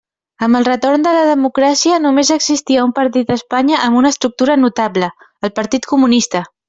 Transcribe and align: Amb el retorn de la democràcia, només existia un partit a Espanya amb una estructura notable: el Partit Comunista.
Amb 0.45 0.59
el 0.59 0.63
retorn 0.67 1.03
de 1.07 1.11
la 1.15 1.25
democràcia, 1.31 1.99
només 2.05 2.31
existia 2.37 2.85
un 2.87 2.95
partit 3.01 3.29
a 3.29 3.37
Espanya 3.41 3.83
amb 3.89 4.01
una 4.01 4.13
estructura 4.15 4.57
notable: 4.63 5.11
el 5.49 5.55
Partit 5.61 5.87
Comunista. 5.93 6.43